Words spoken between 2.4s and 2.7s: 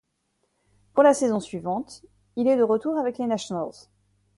est de